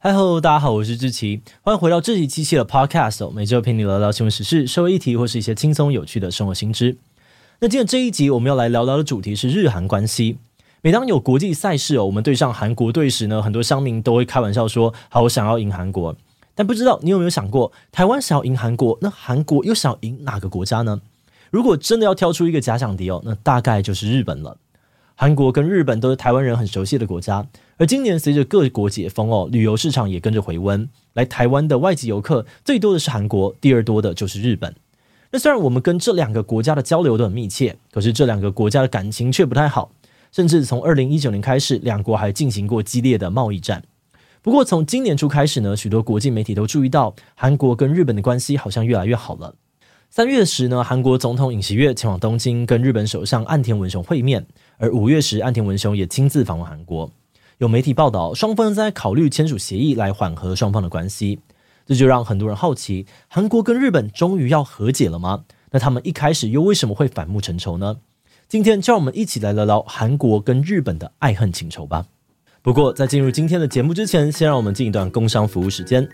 [0.00, 6.96] 嗨喽，大家好，我是志奇，欢迎回到志祺七七的 Podcast，每周陪你聊聊新闻时事、社会议题或是一些轻松有趣的生活新知。
[7.58, 10.38] 那今天这一集我们要来聊聊的主题是日韩关系。
[10.82, 16.14] 每当有国际赛事哦，我们对上韩国队时呢，很多乡民都会开玩笑说：“好，我想要赢韩国。”
[16.54, 21.00] 但不知道你有没有想过，台湾想要赢韩国，那韩国又想要赢哪个国家呢？
[21.50, 24.58] 如果真的要挑出一个假想敌哦，那大概就是日本了。
[25.20, 27.44] 韩国跟日本都是台湾人很熟悉的国家，
[27.76, 30.88] 而今年随着各国解封哦，旅游市场也跟着回温。
[31.14, 34.76] 来台湾的外籍游客最多的是韩国，第二多的就是日本。
[35.32, 39.90] 那虽然我们跟这两个国家的交流都很密切，可是这两个国家的感情却不太好，
[40.30, 43.82] 甚至从二零一九年开始，两国还进行过激烈的贸易战。
[44.40, 49.56] 不过从今年初开始呢，许多国际媒体都注意到，韩国跟日本的关系好像越来越好了。
[50.10, 54.46] 三月时呢，韩国总统尹锡悦前往东京跟日本首相岸田文雄会面，
[54.78, 57.10] 而五月时，岸田文雄也亲自访问韩国。
[57.58, 61.40] 有媒体报道，双方在考虑签署协议来缓和双方的关系。
[61.86, 65.44] 这就让很多人好奇，韩国跟日本终于要和解了吗？
[65.72, 67.98] 那他们一开始又为什么会反目成仇呢？
[68.48, 72.06] 今天就让我们一起来聊聊韩国跟日本的爱恨情仇吧。
[72.62, 76.08] 不过在进入今天的节目之前，先让我们进一段工商服务时间。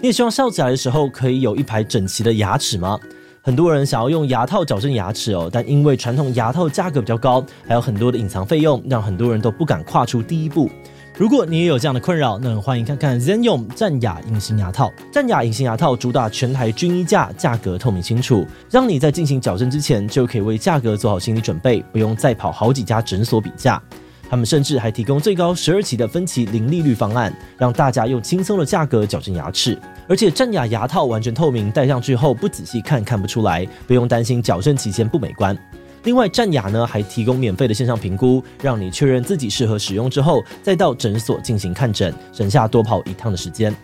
[0.00, 3.00] 你也希望笑起来的时候可以有一排整齐的牙齿吗？
[3.48, 10.70] 很多人想要用牙套矫正牙齿哦，但因为传统牙套价格比较高，还有很多的隐藏费用，让很多人都不敢跨出第一步。
[11.16, 14.92] 如果你也有这样的困扰，那欢迎看看 Zenyum 战雅隐形牙套。
[15.10, 23.82] 战雅隐形牙套主打全台均一价，价格透明清楚，让你在进行矫正之前就可以为价格做好心理准备，不用再跑好几家诊所比价。
[24.30, 29.78] 他们甚至还提供最高十二期的分期零利率方案，让大家用轻松的价格矫正牙齿。
[30.06, 35.56] 而且战雅牙套完全透明，戴上去后不仔细看看不出来，不用担心矫正期间不美观。
[36.04, 43.74] 另外，战雅呢还提供免费的线上评估，让你确认自己适合使用之后，再到诊所进行看诊，省下多跑一趟的时间。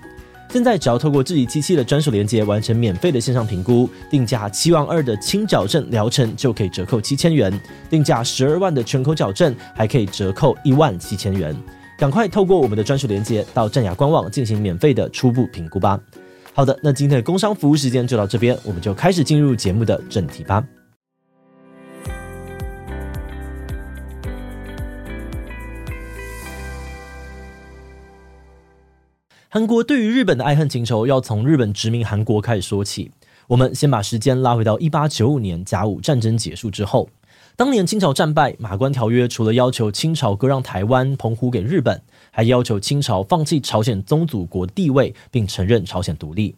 [0.55, 7.53] 现在只要透过自己机器的专属连接完成免费的线上评估，定价七万二的轻矫正疗程就可以折扣七千元，
[7.91, 11.53] 定价十二万的全口矫正还可以折扣一万七千元。
[11.99, 15.99] 赶快透过我们的专属连接到战雅官网进行免费的初步评估吧。
[16.53, 20.65] 好的，那今天的工商服务时间就到这边，我们就开始进入节目的正题吧。
[29.55, 33.13] 韩国对于日本的爱恨情仇，要从日本殖民韩国开始说起。
[33.47, 37.09] 我们先把时间拉回到一八九五年甲午战争结束之后，
[37.55, 46.57] 当年清朝战败，马关条约除了要求清朝割让台湾、澎湖给日本，还要求清朝放弃朝鲜宗主国地位，并承认朝鲜独立。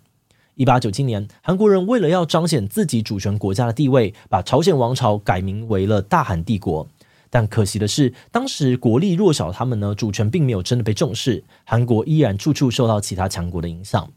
[0.54, 6.88] 一八九七年，韩国人为了要彰显自己主权国家的地位，把朝鲜王朝改名为了大韩帝国。
[7.30, 14.10] 但可惜的是，当时国力弱小，他们呢主权并没有真的被重视，韩国依然处处受到其他强国的影响。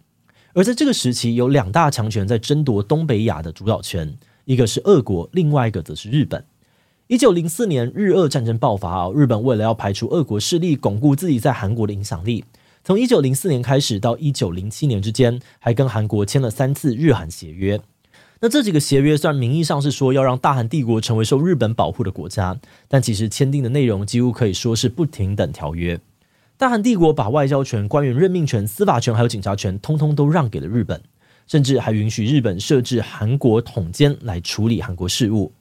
[0.53, 6.43] 而在这个时期，有两大强权在争夺东北亚的主导权，一个是俄国，另外一个则是日本。
[7.07, 12.45] 一九零四年日俄战争爆发啊，日本为了要排除俄国势力，巩固自己在韩国的影响力，
[12.83, 17.81] 从一九零四年开始到一九零七年之间，还跟韩国签了三次日韩协约。
[18.41, 22.57] 那这几个协约虽然名义上是说要让大韩帝国成为受日本保护的国家，
[22.87, 25.99] 但其实签订的内容几乎可以说是不平等条约。
[26.55, 31.01] 大韩帝国把外交权、官员任命权、司法权还有警察权，通通都让给了日本，
[31.47, 35.51] 甚至还允许日本设置韩国统监来处理韩国事务。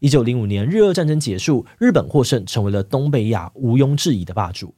[0.00, 4.74] 一九零五年日俄战争结束，日本获胜，成为了东北亚毋庸置疑的霸主。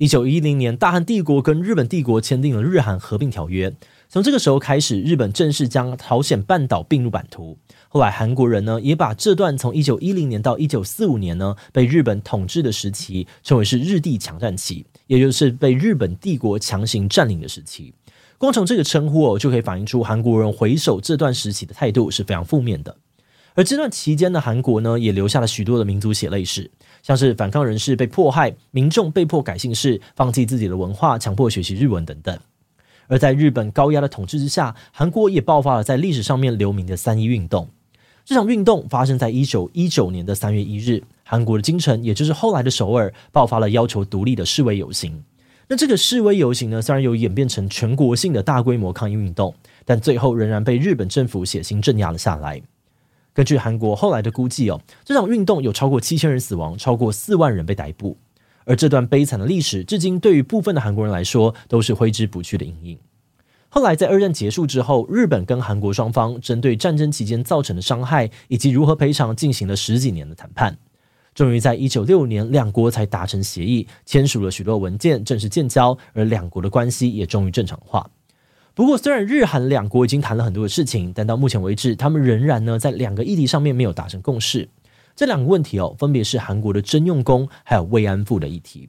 [0.00, 3.70] 一九一零年，大韩帝国跟日本帝国签订了日韩合并条约。
[4.08, 7.58] 从这个时候开始，日本正式将朝鲜半岛并入版图。
[7.90, 17.92] 后来，韩国人呢也把这段从一九一零年到一九四五年呢被日本统治的时期称为是日帝强占期，也就是被日本帝国强行占领的时期。
[18.38, 22.96] 光从这个称呼哦，就可以反映出韩国人回首这段时期的态度是非常负面的。
[23.54, 26.70] 而这段期间的韩国呢，也留下了许多的民族血泪史，
[27.02, 32.38] 像是反抗人士被迫害、民众被迫改姓氏、放弃自己的文化、强迫学习日文等等。
[33.08, 37.68] 而在日本高压的统治之下，韩国也爆发了在历史上面留名的三一运动。
[38.24, 45.24] 这场运动发生在一九一九年的三月一日，韩国的京城，也就是后来的首尔，爆发了要求独立的示威游行。
[45.66, 49.52] 那这个示威游行呢，虽然有演变成全国性的大规模抗议运动，
[49.84, 52.62] 但最后仍然被日本政府血腥镇压了下来。
[53.32, 58.16] 根据韩国后来的估计哦，这场运动有超过七千人死亡，超过四万人被逮捕。
[58.64, 62.98] 而这段悲惨的历史，至今对于部分的韩国人来说，都是挥之不去的阴影。
[63.68, 70.76] 后来在二战结束之后，日本跟韩国双方针对战争期间造成的伤害以及如何赔偿进行了十几年的谈判。
[71.34, 78.10] 终于在一九六五年，两国才达成协议，签署了许多文件，正式建交，而两国的关系也终于正常化。
[78.74, 84.68] 不过，虽然日韩两国已经谈了很多的事情，但到目前为止，他们仍然呢在两个议题上面没有达成共识。
[85.16, 88.88] 这两个问题哦，分别是韩国的征用工还有慰安妇的议题。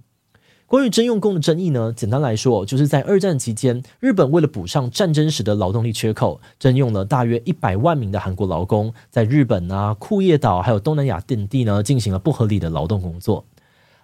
[0.67, 13.45] 关于征用工的争议呢，简单来说，就是在二战期间，日本为了补上战争时的劳动力缺口，征用了大约一百万名的韩国劳工，在日本啊、库页岛还有东南亚等地呢，进行了不合理的劳动工作。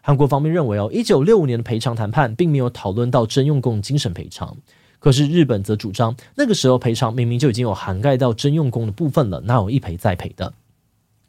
[0.02, 4.58] 韩国方面认为哦，一九六五年的赔偿谈判并没有讨论到征用工精神赔偿，
[5.00, 10.54] 可是日本则主张，那个时候赔偿明明就已经有涵盖到征用工的部分了，哪有一赔再赔的？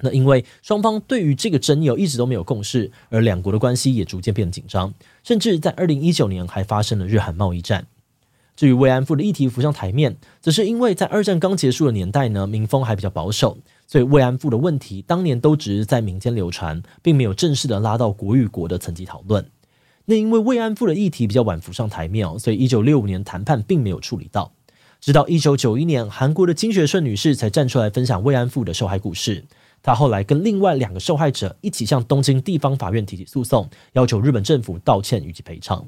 [0.01, 4.95] 那因为双方对于这个争议一直都没有共识，而两国的关系也逐渐变得紧张，
[5.25, 7.87] 甚至在二零一九年还发生了日韩贸易战。
[8.55, 19.45] 至于慰安妇的议题浮上台面，则是因为在二战刚结束的年代呢，民风还比较保守，所以慰安妇的问题当年都只是在民间流传，并没有正式的拉到国与国的层级讨论。
[20.11, 24.51] 那因为慰安妇的议题比较晚浮上台面哦，所以一九六五年谈判并没有处理到，
[25.03, 29.45] 直到一九九一年，韩国的金学顺女士才站出来分享慰安妇的受害故事。
[29.83, 35.87] 她后来跟另外两个受害者一起向东京地方法院提起诉讼，要求日本政府道歉以及赔偿。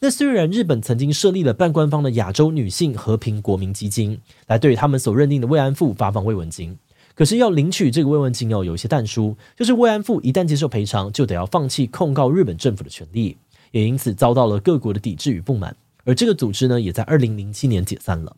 [0.00, 6.76] 那虽然日本曾经设立了半官方的亚洲女性和平国民基金，来对他们所认定的慰安妇发放慰问金，
[7.14, 13.38] 可是要领取这个慰问金哦，有一些但书，就是慰安妇一旦接受赔偿，就得要放弃控告日本政府的权利，
[13.74, 15.76] 也因此遭到了各国的抵制与不满。
[16.04, 18.36] 而这个组织呢，也在二零零七年解散了。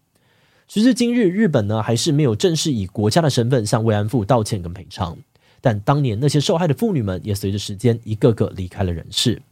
[0.66, 5.18] 时至今日，日本呢还是没有正式以国家的身份向慰安妇道歉跟赔偿，
[5.60, 9.42] 但当年那些受害的妇女们也随着时间一个个离开了人世。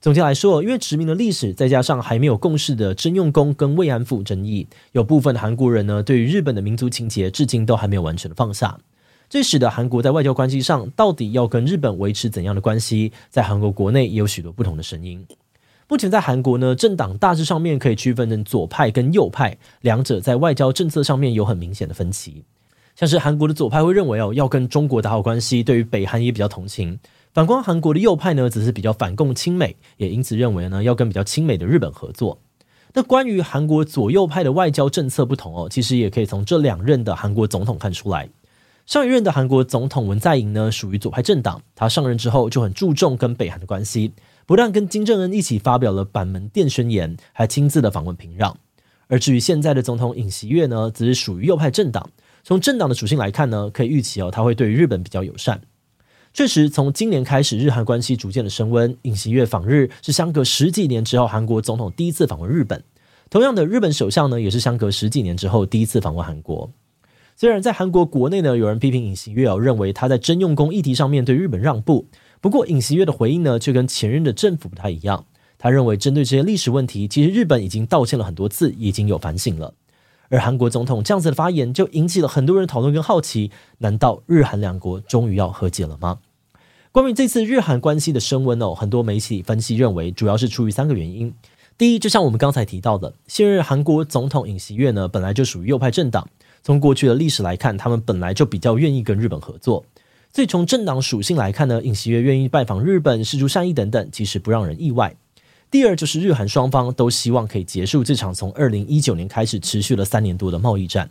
[0.00, 8.78] 总结来说，因为殖民的历史，再加上还没有共识的征用工跟慰安妇争议，有部分韩国人呢对于日本的民族情结至今都还没有完全的放下，
[9.34, 15.26] 这使得韩国在外交关系上到底要跟日本维持怎样的关系，在韩国国内也有许多不同的声音。
[15.88, 22.44] 目前在韩国呢，政党大致上面可以区分成左派跟右派，两者在外交政策上面有很明显的分歧。
[22.94, 26.96] 像是韩国的左派会认为哦，要跟中国打好关系，对于北韩也比较同情。
[27.32, 32.38] 反观韩国的右派呢，则是比较反共亲美，也因此认为呢，要跟比较亲美的日本合作。
[32.92, 38.28] 那关于韩国左右派的外交政策不同哦，其实也可以从这两任的韩国总统看出来。
[38.86, 44.12] 上一任的韩国总统文在寅呢，属于左派政党，他上任之后就很注重跟北韩的关系。
[44.46, 48.54] 不但跟金正恩一起发表了板门店宣言，还亲自的访问平壤。
[49.08, 52.10] 而至于现在的总统尹锡悦呢，则是属于右派政党。
[52.42, 55.62] 从政党的属性来看呢，可以预期哦，他会对日本比较友善。
[56.34, 58.94] 确实，从今年开始，日韩关系逐渐的升温。
[59.02, 62.84] 尹锡悦访日是相隔十几年之后，韩国总统第一次访问日本。
[63.30, 66.70] 同样的，日本首相呢，也是相隔十几年之后第一次访问韩国。
[67.36, 72.06] 虽然在韩国国内呢，有人批评尹锡悦哦，认为他在征用工议题上面对日本让步。
[72.40, 75.26] 不过，尹锡悦的回应呢，却跟前任的政府不太一样。
[75.58, 79.74] 他认为，针对这些历史问题，其实日本已经道歉了很多次，已经有反省了。
[80.28, 86.18] 而韩国总统这样子的发言，就引起了很多人讨论跟好奇：难道日韩两国终于要和解了吗？
[86.92, 91.34] 关于这次日韩关系的升温哦，很多媒体分析认为，主要是出于三个原因。
[91.76, 96.28] 第一，就像我们刚才提到的，现任韩国总统尹锡悦呢，本来就属于右派政党，
[96.64, 99.84] 从过去的历史来看，他们本来就比较愿意跟日本合作。
[100.32, 105.14] 所以从政党属性来看呢，尹锡悦愿意拜访日本，释出善意等等，其实不让人意外。
[105.70, 111.10] 第二就是日韩双方都希望可以结束这场从二零一九年开始持续了三年多的贸易战。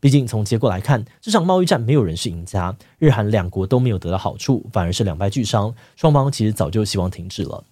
[0.00, 5.74] 毕竟从结果来看，这场贸易战没有人是赢家，日韩两国都没有得到好处，反而是两败俱伤。
[5.96, 7.62] 双方其实早就希望停止了。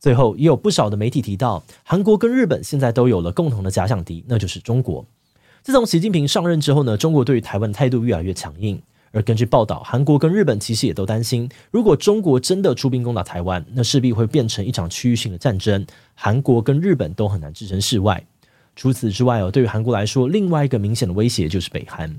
[0.00, 5.06] 最后也有不少的媒体提到，韩国跟日本现在都有了共同的假想敌，那就是中国。
[5.64, 8.78] 自从习近平上任之后呢，中国对于台湾态度越来越强硬。
[9.12, 18.22] 而根据报道，韩国跟日本其实也都担心，如果中国真的出兵攻打台湾，那势必会变成一场区域性的战争，韩国跟日本都很难置身事外。
[18.76, 22.14] 除此之外哦，对于韩国来说，另外一个明显的威胁就是北韩。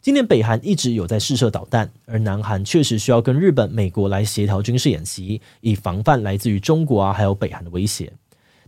[0.00, 8.12] 今年北韩一直有在试射导弹，而南韩确实需要跟日本、美国来协调军事演习，以防范来自于中国啊还有北韩的威胁。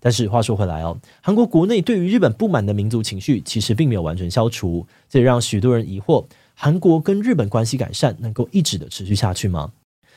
[0.04, 6.24] 但是话说回来哦，韩国国内对于日本不满的民族情绪其实并没有完全消除，这也让许多人疑惑。
[6.54, 9.70] 韩国跟日本关系改善能够一直的持续下去吗？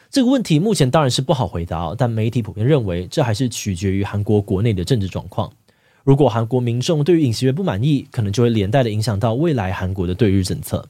[0.09, 5.51] 这个问题目前当然是不好回答，但媒体普遍认为这还是取决于韩国国内的政治状况。
[6.03, 10.87] 如果韩国民众对于尹锡悦不满意，可能就会连带的影响到未来韩国的对日政策。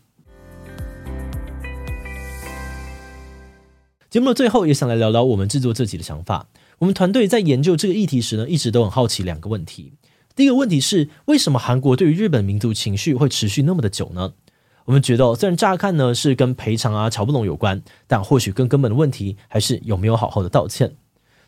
[4.10, 6.48] 节目的最后也想来聊聊我们制作这集的想法。
[6.80, 9.94] 我们团队在研究这个议题时呢，一直都很好奇两个问题。
[10.36, 14.34] 第一个问题是，为什么韩国对于日本民族情绪会持续那么的久呢？
[14.84, 20.96] 我们觉得，虽然乍看呢是跟赔偿啊乔不拢有关，但或许更根本的问题还是有没有好好的道歉。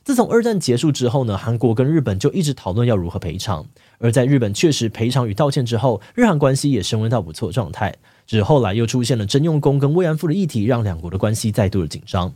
[0.04, 3.68] 自从二战结束之后呢，韩国跟日本就一直讨论要如何赔偿。
[4.00, 7.94] 而在日本确实赔偿与道歉之后，日韩关系也升温到不错状态。
[8.26, 12.34] 只是后来又出现了征用工跟慰安妇的议题，让两国的关系再度的紧张。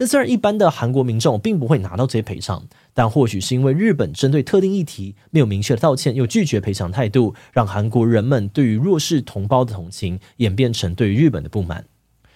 [0.00, 11.84] 那虽然一般的韩国民众并不会拿到这些赔偿，但或许是因为日本针对特定议题没有明确的道歉，又拒绝赔偿态度，让韩国人们对于弱势同胞的同情演变成对于日本的不满。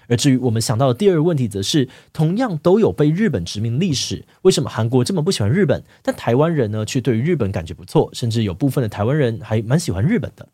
[0.09, 10.49] 而至于我们想到的第二个问题，则是同样都有被日本殖民历史，为什么韩国这么不喜欢日本，但台湾人呢却对于日本感觉不错，甚至有部分的台湾人还蛮喜欢日本的？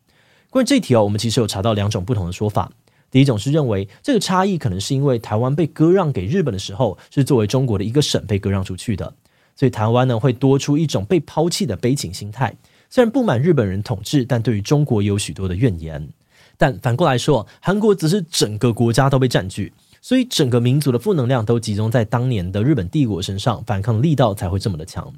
[0.51, 2.71] 关于这一题哦，我们其实有查到两种不同的说法。
[3.11, 9.13] 第一种是认为这个差异可能是因为台湾被割让给日本的时候，是作为中国的一个省被割让出去的，
[9.55, 12.55] 所以台湾呢会多出一种被抛弃的悲情心态。
[12.89, 16.09] 虽然不满日本人统治，但对于中国有许多的怨言。
[16.57, 25.13] 但反过来说，韩国则是整个国家都被占据，所以整个民族的负能量都集中在当年的日本帝国身上，反抗力道才会这么的强。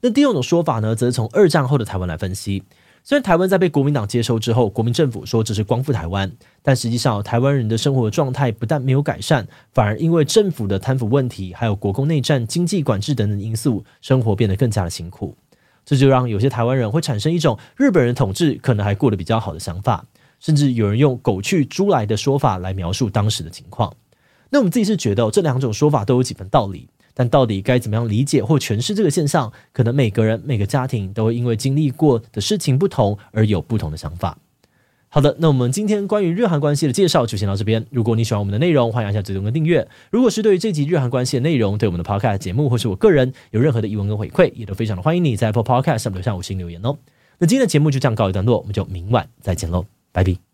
[0.00, 2.62] 那第二种说法呢，则是从二战后的台湾来分析。
[3.02, 6.30] 虽然台湾在被国民党接收之后，国民政府说这是光复台湾，
[6.62, 15.36] 但实际上台湾人的生活状态不但没有改善，反而因为政府的贪腐问题，还有国共内战、经济管制等等因素，生活变得更加的辛苦。
[15.86, 20.04] 这就让有些台湾人会产生一种日本人统治可能还过得比较好的想法，
[20.38, 23.94] 甚至有人用“狗去猪来”的说法来描述当时的情况。
[24.50, 26.90] 那我们自己是觉得这两种说法都有几分道理。
[27.18, 34.38] 但到底该怎么样理解或诠释这个现象，可能每个人、每个家庭都会因为经历过的事情不同而有不同的想法。
[35.08, 37.84] 好的，那我们今天关于日韩关系的介绍就先到这边。
[37.90, 39.88] 如果你喜欢我们的内容，欢迎按下追踪跟订阅。
[40.12, 46.96] 如果是对于这集日韩关系的内容，对我们的 Podcast 节目或是我个人有任何的疑问跟回馈，也都非常的欢迎你在 Apple Podcast 上留下五星留言哦。
[47.38, 50.47] 那今天的节目就这样告一段落，我们就明晚再见喽，拜拜。